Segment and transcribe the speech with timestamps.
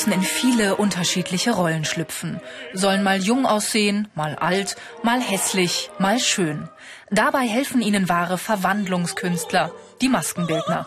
[0.00, 2.40] Müssen in viele unterschiedliche Rollen schlüpfen,
[2.72, 6.70] sollen mal jung aussehen, mal alt, mal hässlich, mal schön.
[7.10, 10.86] Dabei helfen ihnen wahre Verwandlungskünstler, die Maskenbildner.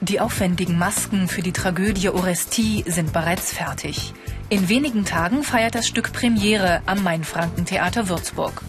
[0.00, 4.12] Die aufwendigen Masken für die Tragödie Orestie sind bereits fertig.
[4.48, 8.62] In wenigen Tagen feiert das Stück Premiere am Mainfrankentheater Würzburg.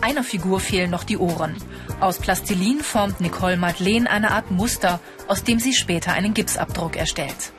[0.00, 1.54] Einer Figur fehlen noch die Ohren.
[2.00, 7.52] Aus Plastilin formt Nicole Madeleine eine Art Muster, aus dem sie später einen Gipsabdruck erstellt.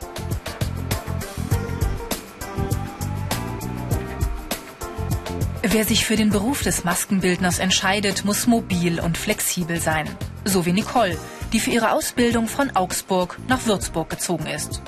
[5.62, 10.08] Wer sich für den Beruf des Maskenbildners entscheidet, muss mobil und flexibel sein.
[10.46, 11.18] So wie Nicole,
[11.52, 14.80] die für ihre Ausbildung von Augsburg nach Würzburg gezogen ist.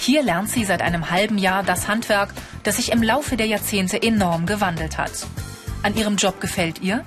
[0.00, 2.34] Hier lernt sie seit einem halben Jahr das Handwerk,
[2.64, 5.12] das sich im Laufe der Jahrzehnte enorm gewandelt hat.
[5.84, 7.04] An ihrem Job gefällt ihr?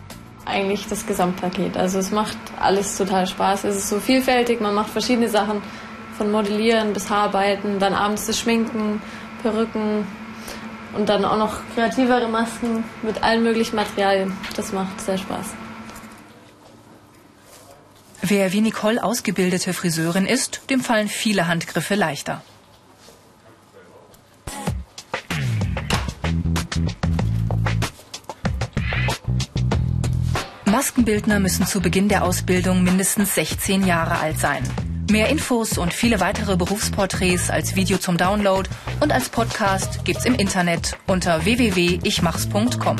[0.49, 1.77] Eigentlich das Gesamtpaket.
[1.77, 3.65] Also es macht alles total Spaß.
[3.65, 5.61] Es ist so vielfältig, man macht verschiedene Sachen.
[6.17, 9.01] Von Modellieren bis Haararbeiten, dann abends das Schminken,
[9.41, 10.05] Perücken
[10.93, 14.35] und dann auch noch kreativere Masken mit allen möglichen Materialien.
[14.55, 15.53] Das macht sehr Spaß.
[18.21, 22.41] Wer wie Nicole ausgebildete Friseurin ist, dem fallen viele Handgriffe leichter.
[30.79, 34.63] Maskenbildner müssen zu Beginn der Ausbildung mindestens 16 Jahre alt sein.
[35.11, 38.69] Mehr Infos und viele weitere Berufsporträts als Video zum Download
[39.01, 42.95] und als Podcast gibt's im Internet unter www.ichmachs.com.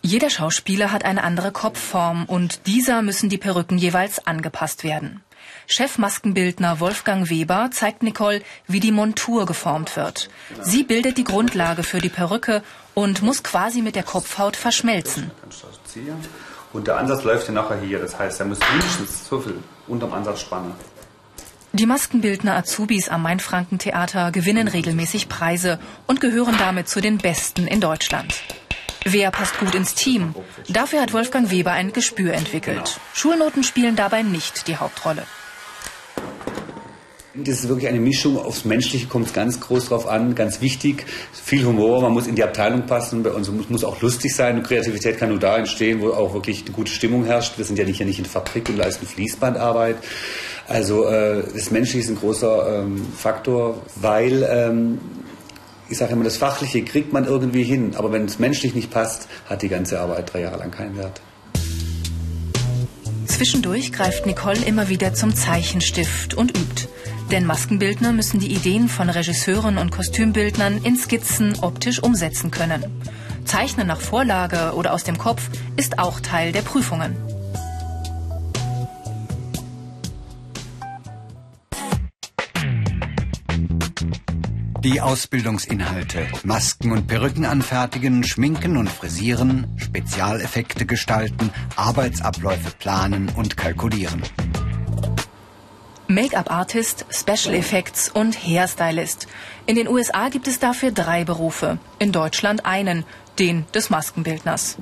[0.00, 5.22] Jeder Schauspieler hat eine andere Kopfform und dieser müssen die Perücken jeweils angepasst werden.
[5.66, 10.28] Chefmaskenbildner Wolfgang Weber zeigt Nicole, wie die Montur geformt wird.
[10.62, 12.62] Sie bildet die Grundlage für die Perücke
[12.94, 15.30] und muss quasi mit der Kopfhaut verschmelzen.
[16.72, 17.98] Und der Ansatz läuft ja nachher hier.
[17.98, 20.72] Das heißt, er muss mindestens so viel unterm Ansatz spannen.
[21.72, 27.80] Die Maskenbildner Azubis am Mainfrankentheater gewinnen regelmäßig Preise und gehören damit zu den Besten in
[27.80, 28.34] Deutschland.
[29.04, 30.34] Wer passt gut ins Team?
[30.68, 33.00] Dafür hat Wolfgang Weber ein Gespür entwickelt.
[33.12, 35.26] Schulnoten spielen dabei nicht die Hauptrolle.
[37.36, 38.38] Das ist wirklich eine Mischung.
[38.38, 41.04] Aufs Menschliche kommt es ganz groß drauf an, ganz wichtig.
[41.32, 43.24] Viel Humor, man muss in die Abteilung passen.
[43.24, 44.58] Bei uns muss, auch lustig sein.
[44.58, 47.58] Und Kreativität kann nur da entstehen, wo auch wirklich eine gute Stimmung herrscht.
[47.58, 49.96] Wir sind ja nicht hier nicht in Fabrik und leisten Fließbandarbeit.
[50.68, 55.00] Also äh, das Menschliche ist ein großer ähm, Faktor, weil ähm,
[55.90, 59.28] ich sage immer, das Fachliche kriegt man irgendwie hin, aber wenn es menschlich nicht passt,
[59.46, 61.20] hat die ganze Arbeit drei Jahre lang keinen Wert.
[63.26, 66.88] Zwischendurch greift Nicole immer wieder zum Zeichenstift und übt.
[67.30, 72.84] Denn Maskenbildner müssen die Ideen von Regisseuren und Kostümbildnern in Skizzen optisch umsetzen können.
[73.44, 77.16] Zeichnen nach Vorlage oder aus dem Kopf ist auch Teil der Prüfungen.
[84.84, 86.26] Die Ausbildungsinhalte.
[86.42, 94.22] Masken und Perücken anfertigen, schminken und frisieren, Spezialeffekte gestalten, Arbeitsabläufe planen und kalkulieren.
[96.06, 99.26] Make-up-Artist, Special Effects und Hairstylist.
[99.64, 103.04] In den USA gibt es dafür drei Berufe, in Deutschland einen,
[103.38, 104.76] den des Maskenbildners.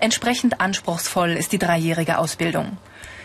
[0.00, 2.76] Entsprechend anspruchsvoll ist die dreijährige Ausbildung.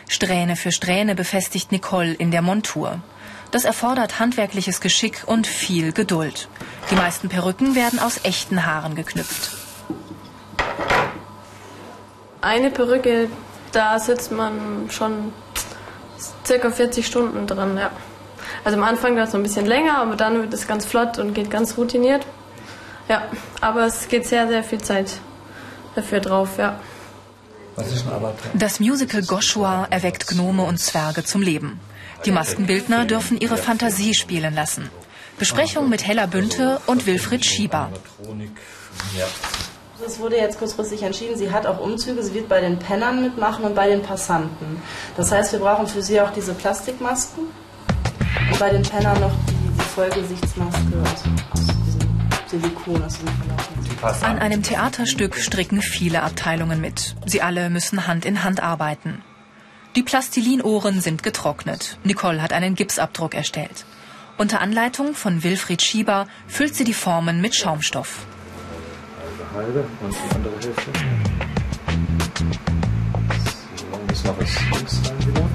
[0.07, 3.01] Strähne für Strähne befestigt Nicole in der Montur.
[3.51, 6.47] Das erfordert handwerkliches Geschick und viel Geduld.
[6.89, 9.51] Die meisten Perücken werden aus echten Haaren geknüpft.
[12.39, 13.29] Eine Perücke,
[13.73, 15.33] da sitzt man schon
[16.45, 17.91] circa 40 Stunden dran, ja.
[18.63, 21.19] Also am Anfang dauert es noch ein bisschen länger, aber dann wird es ganz flott
[21.19, 22.25] und geht ganz routiniert.
[23.07, 23.23] Ja,
[23.59, 25.19] aber es geht sehr, sehr viel Zeit
[25.95, 26.79] dafür drauf, ja.
[28.53, 31.79] Das Musical Goshua erweckt Gnome und Zwerge zum Leben.
[32.25, 34.89] Die Maskenbildner dürfen ihre Fantasie spielen lassen.
[35.39, 37.89] Besprechung mit Hella Bünte und Wilfried Schieber.
[40.05, 43.65] Es wurde jetzt kurzfristig entschieden, sie hat auch Umzüge, sie wird bei den Pennern mitmachen
[43.65, 44.81] und bei den Passanten.
[45.15, 47.43] Das heißt, wir brauchen für sie auch diese Plastikmasken
[48.51, 52.01] und bei den Pennern noch die, die Vollgesichtsmaske aus, aus diesem
[52.47, 57.15] Silikon, aus diesem An einem Theaterstück stricken viele Abteilungen mit.
[57.25, 59.21] Sie alle müssen Hand in Hand arbeiten.
[59.95, 61.99] Die Plastilinohren sind getrocknet.
[62.03, 63.85] Nicole hat einen Gipsabdruck erstellt.
[64.37, 68.25] Unter Anleitung von Wilfried Schieber füllt sie die Formen mit Schaumstoff.
[69.53, 70.91] Halbe und die andere Hälfte.
[73.75, 75.49] So, müssen wir was links rein wieder.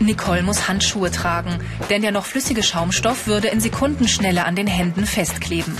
[0.00, 5.06] Nicole muss Handschuhe tragen, denn der noch flüssige Schaumstoff würde in Sekundenschnelle an den Händen
[5.06, 5.76] festkleben.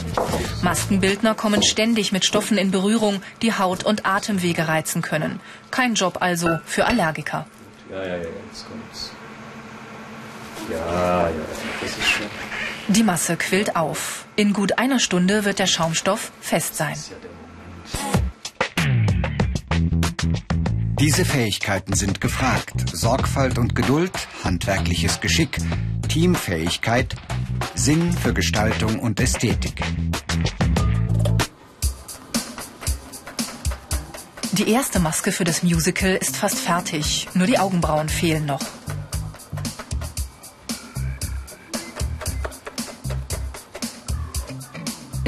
[0.62, 5.40] Maskenbildner kommen ständig mit Stoffen in Berührung, die Haut- und Atemwege reizen können.
[5.72, 7.46] Kein Job also für Allergiker.
[7.90, 9.10] Ja, ja, ja, jetzt kommt's.
[10.70, 11.31] Ja, ja,
[11.81, 12.26] das ist schon.
[12.92, 14.26] Die Masse quillt auf.
[14.36, 16.94] In gut einer Stunde wird der Schaumstoff fest sein.
[21.00, 22.90] Diese Fähigkeiten sind gefragt.
[22.92, 24.12] Sorgfalt und Geduld,
[24.44, 25.56] handwerkliches Geschick,
[26.06, 27.16] Teamfähigkeit,
[27.74, 29.82] Sinn für Gestaltung und Ästhetik.
[34.52, 38.60] Die erste Maske für das Musical ist fast fertig, nur die Augenbrauen fehlen noch.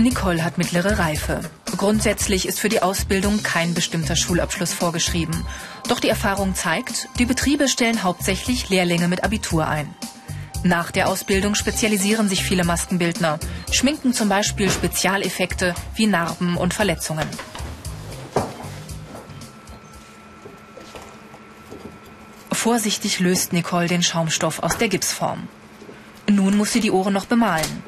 [0.04, 1.40] Nicole hat mittlere Reife.
[1.78, 5.46] Grundsätzlich ist für die Ausbildung kein bestimmter Schulabschluss vorgeschrieben.
[5.88, 9.88] Doch die Erfahrung zeigt, die Betriebe stellen hauptsächlich Lehrlinge mit Abitur ein.
[10.62, 13.38] Nach der Ausbildung spezialisieren sich viele Maskenbildner,
[13.72, 17.26] schminken zum Beispiel Spezialeffekte wie Narben und Verletzungen.
[22.52, 25.48] Vorsichtig löst Nicole den Schaumstoff aus der Gipsform.
[26.28, 27.82] Nun muss sie die Ohren noch bemalen.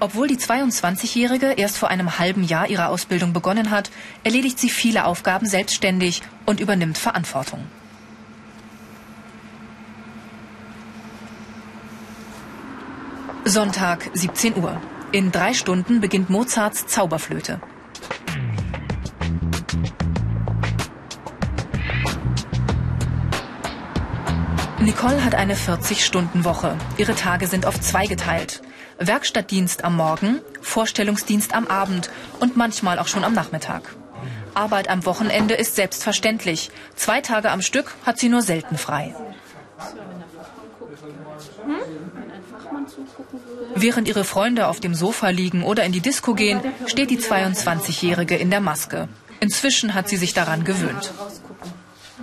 [0.00, 3.90] Obwohl die 22-Jährige erst vor einem halben Jahr ihre Ausbildung begonnen hat,
[4.22, 7.64] erledigt sie viele Aufgaben selbstständig und übernimmt Verantwortung.
[13.44, 14.80] Sonntag, 17 Uhr.
[15.12, 17.60] In drei Stunden beginnt Mozarts Zauberflöte.
[24.80, 26.76] Nicole hat eine 40-Stunden-Woche.
[26.96, 28.60] Ihre Tage sind auf zwei geteilt.
[28.98, 32.10] Werkstattdienst am Morgen, Vorstellungsdienst am Abend
[32.40, 33.94] und manchmal auch schon am Nachmittag.
[34.54, 36.70] Arbeit am Wochenende ist selbstverständlich.
[36.94, 39.14] Zwei Tage am Stück hat sie nur selten frei.
[43.74, 48.36] Während ihre Freunde auf dem Sofa liegen oder in die Disco gehen, steht die 22-Jährige
[48.36, 49.08] in der Maske.
[49.40, 51.12] Inzwischen hat sie sich daran gewöhnt.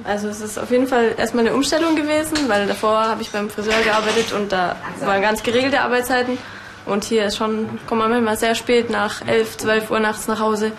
[0.03, 3.49] Also es ist auf jeden Fall erstmal eine Umstellung gewesen, weil davor habe ich beim
[3.49, 6.37] Friseur gearbeitet und da waren ganz geregelte Arbeitszeiten.
[6.85, 10.39] Und hier ist schon, kommt man manchmal sehr spät nach 11, 12 Uhr nachts nach
[10.39, 10.71] Hause.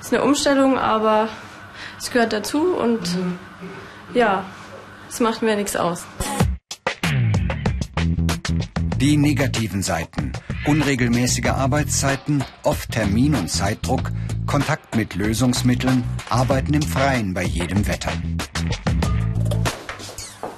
[0.00, 1.28] Ist eine Umstellung, aber
[1.98, 3.00] es gehört dazu und
[4.14, 4.44] ja,
[5.08, 6.04] es macht mir nichts aus.
[8.96, 10.32] Die negativen Seiten.
[10.66, 14.10] Unregelmäßige Arbeitszeiten, oft Termin- und Zeitdruck,
[14.46, 18.12] Kontakt mit Lösungsmitteln, Arbeiten im Freien bei jedem Wetter.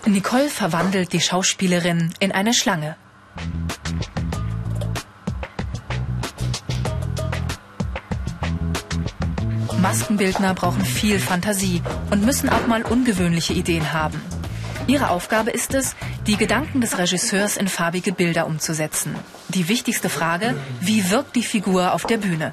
[0.06, 2.97] Nicole verwandelt die Schauspielerin in eine Schlange.
[9.87, 11.81] Maskenbildner brauchen viel Fantasie
[12.11, 14.21] und müssen auch mal ungewöhnliche Ideen haben.
[14.88, 15.94] Ihre Aufgabe ist es,
[16.27, 19.15] die Gedanken des Regisseurs in farbige Bilder umzusetzen.
[19.49, 22.53] Die wichtigste Frage, wie wirkt die Figur auf der Bühne?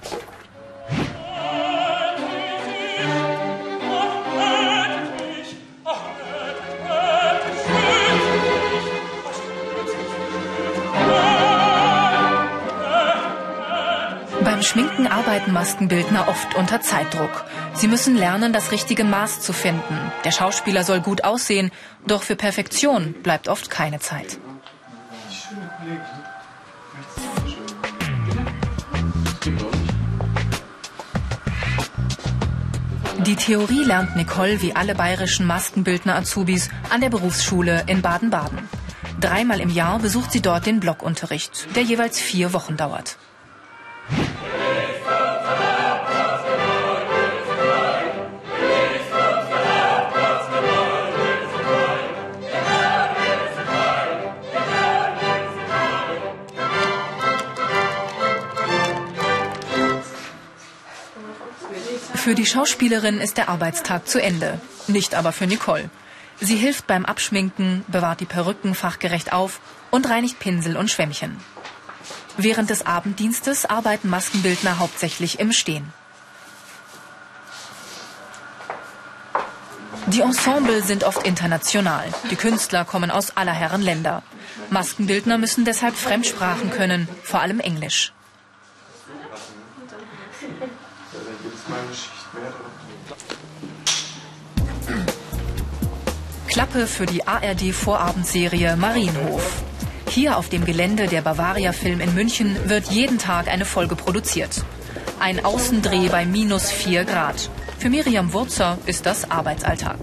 [14.74, 17.46] Schminken arbeiten Maskenbildner oft unter Zeitdruck.
[17.76, 20.12] Sie müssen lernen, das richtige Maß zu finden.
[20.26, 21.70] Der Schauspieler soll gut aussehen,
[22.08, 24.40] doch für Perfektion bleibt oft keine Zeit.
[33.28, 38.68] Die Theorie lernt Nicole wie alle bayerischen Maskenbildner-Azubis an der Berufsschule in Baden-Baden.
[39.22, 43.18] Dreimal im Jahr besucht sie dort den Blockunterricht, der jeweils vier Wochen dauert.
[62.24, 65.90] Für die Schauspielerin ist der Arbeitstag zu Ende, nicht aber für Nicole.
[66.40, 69.60] Sie hilft beim Abschminken, bewahrt die Perücken fachgerecht auf
[69.92, 71.36] und reinigt Pinsel und Schwämmchen.
[72.38, 75.92] Während des Abenddienstes arbeiten Maskenbildner hauptsächlich im Stehen.
[80.08, 82.06] Die Ensemble sind oft international.
[82.32, 84.24] Die Künstler kommen aus aller Herren Länder.
[84.70, 88.14] Maskenbildner müssen deshalb Fremdsprachen können, vor allem Englisch.
[96.48, 99.64] Klappe für die ARD-Vorabendserie Marienhof.
[100.10, 104.64] Hier auf dem Gelände der Bavaria Film in München wird jeden Tag eine Folge produziert.
[105.20, 107.50] Ein Außendreh bei minus 4 Grad.
[107.80, 109.98] Für Miriam Wurzer ist das Arbeitsalltag.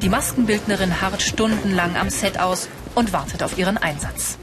[0.00, 4.38] Die Maskenbildnerin harrt stundenlang am Set aus und wartet auf ihren Einsatz.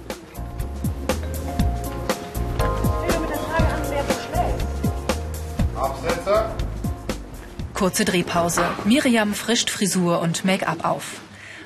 [7.75, 8.63] Kurze Drehpause.
[8.85, 11.19] Miriam frischt Frisur und Make-up auf.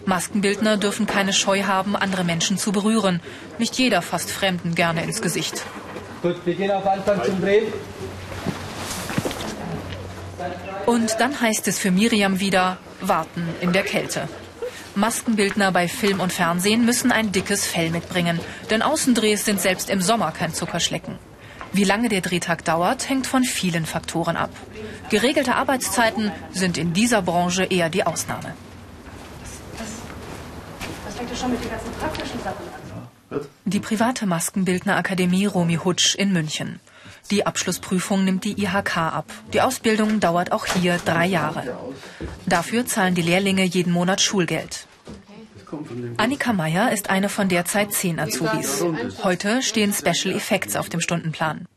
[0.05, 3.21] Maskenbildner dürfen keine Scheu haben, andere Menschen zu berühren.
[3.59, 5.61] Nicht jeder fasst Fremden gerne ins Gesicht.
[6.23, 7.71] Gut, wir gehen auf Anfang zum Drehen.
[10.87, 14.27] Und dann heißt es für Miriam wieder warten in der Kälte.
[14.95, 18.39] Maskenbildner bei Film und Fernsehen müssen ein dickes Fell mitbringen,
[18.71, 21.19] denn Außendrehs sind selbst im Sommer kein Zuckerschlecken.
[21.71, 24.49] Wie lange der Drehtag dauert, hängt von vielen Faktoren ab.
[25.09, 28.53] Geregelte Arbeitszeiten sind in dieser Branche eher die Ausnahme.
[31.05, 32.65] Das fängt ja schon mit den ganzen praktischen Sachen
[33.31, 33.41] an.
[33.65, 36.79] Die private Maskenbildnerakademie Romy Hutsch in München.
[37.31, 39.25] Die Abschlussprüfung nimmt die IHK ab.
[39.53, 41.77] Die Ausbildung dauert auch hier drei Jahre.
[42.47, 44.87] Dafür zahlen die Lehrlinge jeden Monat Schulgeld.
[46.17, 48.83] Annika Meyer ist eine von derzeit zehn Azubis.
[49.23, 51.67] Heute stehen Special Effects auf dem Stundenplan.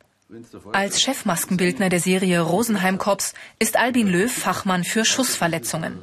[0.73, 6.01] Als Chefmaskenbildner der Serie Rosenheim Cops ist Albin Löw Fachmann für Schussverletzungen.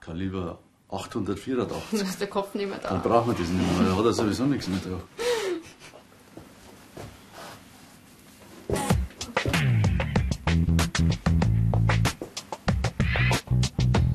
[0.00, 0.58] Kaliber
[0.90, 1.66] 884.
[1.92, 3.08] Da ist der Kopf nicht mehr Dann da.
[3.08, 3.90] braucht man das nicht mehr.
[3.90, 5.02] Da hat er sowieso nichts mehr drauf.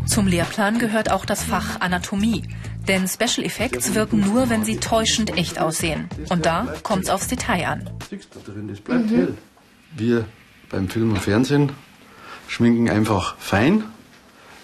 [0.07, 2.43] Zum Lehrplan gehört auch das Fach Anatomie.
[2.87, 6.09] Denn Special Effects wirken nur, wenn sie täuschend echt aussehen.
[6.29, 7.89] Und da kommt's aufs Detail an.
[8.87, 9.37] Hell.
[9.95, 10.25] Wir
[10.69, 11.71] beim Film und Fernsehen
[12.47, 13.85] schminken einfach fein.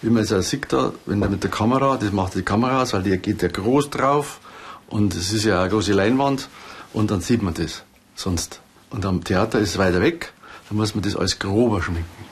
[0.02, 2.82] Wie man es auch sieht da, wenn der mit der Kamera, das macht die Kamera
[2.82, 4.40] aus, weil die geht ja groß drauf
[4.88, 6.50] und es ist ja eine große Leinwand
[6.94, 7.84] und dann sieht man das
[8.16, 8.62] sonst.
[8.90, 10.34] Und am Theater ist es weiter weg,
[10.70, 12.29] da muss man das alles grober schminken.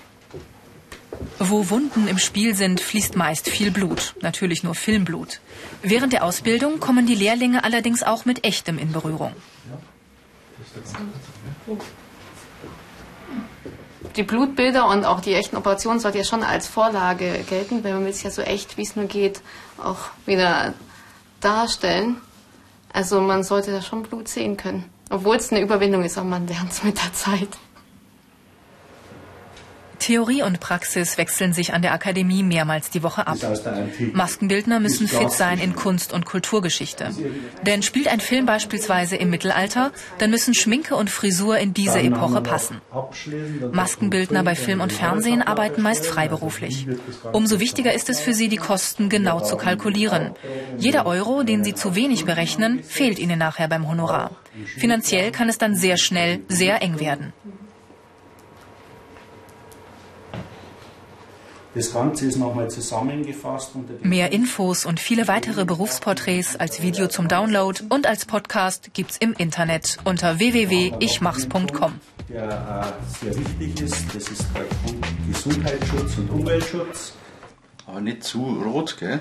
[1.39, 5.39] Wo Wunden im Spiel sind, fließt meist viel Blut, natürlich nur Filmblut.
[5.81, 9.33] Während der Ausbildung kommen die Lehrlinge allerdings auch mit echtem in Berührung.
[14.15, 18.03] Die Blutbilder und auch die echten Operationen sollten ja schon als Vorlage gelten, weil man
[18.03, 19.41] will es ja so echt, wie es nur geht,
[19.77, 20.73] auch wieder
[21.39, 22.17] darstellen.
[22.91, 24.85] Also man sollte da schon Blut sehen können.
[25.09, 27.49] Obwohl es eine Überwindung ist, aber man lernt es mit der Zeit.
[29.99, 33.37] Theorie und Praxis wechseln sich an der Akademie mehrmals die Woche ab.
[34.13, 37.11] Maskenbildner müssen fit sein in Kunst- und Kulturgeschichte.
[37.65, 42.41] Denn spielt ein Film beispielsweise im Mittelalter, dann müssen Schminke und Frisur in diese Epoche
[42.41, 42.81] passen.
[43.71, 46.87] Maskenbildner bei Film und Fernsehen arbeiten meist freiberuflich.
[47.33, 50.31] Umso wichtiger ist es für sie, die Kosten genau zu kalkulieren.
[50.77, 54.31] Jeder Euro, den sie zu wenig berechnen, fehlt ihnen nachher beim Honorar.
[54.77, 57.33] Finanziell kann es dann sehr schnell sehr eng werden.
[61.77, 67.79] Das Ganze ist nochmal zusammengefasst Mehr Infos und viele weitere Berufsporträts als Video zum Download
[67.89, 71.99] und als Podcast gibt's im Internet unter www.ichmachs.com.
[72.29, 74.07] der äh, sehr wichtig ist.
[74.07, 74.65] Das ist der
[75.31, 77.13] Gesundheitsschutz und Umweltschutz.
[77.85, 79.19] Aber nicht zu rot, gell?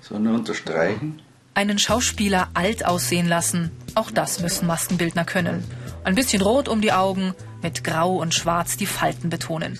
[0.00, 1.20] sondern unterstreichen.
[1.52, 5.62] Einen Schauspieler alt aussehen lassen, auch das müssen Maskenbildner können.
[6.02, 9.78] Ein bisschen rot um die Augen, mit Grau und Schwarz die Falten betonen.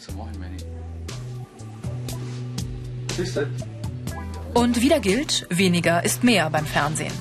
[4.54, 7.12] Und wieder gilt, weniger ist mehr beim Fernsehen.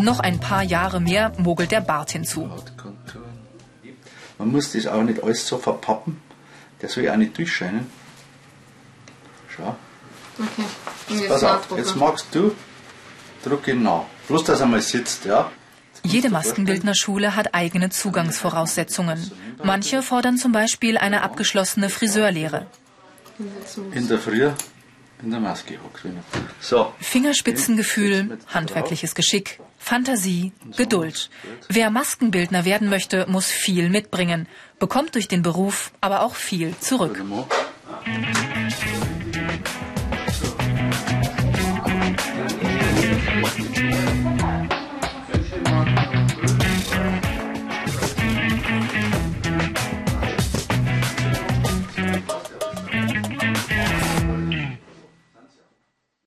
[0.00, 2.50] Noch ein paar Jahre mehr mogelt der Bart hinzu.
[4.38, 6.20] Man muss das auch nicht alles so verpappen.
[6.82, 7.90] Der soll ja auch nicht durchscheinen.
[9.48, 9.76] Schau.
[10.38, 10.64] Okay.
[11.08, 12.54] Jetzt Pass auf, jetzt magst du,
[13.44, 14.04] druck ihn nach.
[14.28, 15.50] Bloß, dass er mal sitzt, ja?
[16.04, 19.30] Jede Maskenbildnerschule hat eigene Zugangsvoraussetzungen.
[19.62, 22.66] Manche fordern zum Beispiel eine abgeschlossene Friseurlehre.
[23.92, 24.50] In der Früh
[25.22, 26.02] in der Maske hockt.
[26.60, 31.30] So, Fingerspitzengefühl, handwerkliches Geschick, Fantasie, Geduld.
[31.68, 34.46] Wer Maskenbildner werden möchte, muss viel mitbringen,
[34.78, 37.22] bekommt durch den Beruf aber auch viel zurück.
[37.24, 37.46] mal.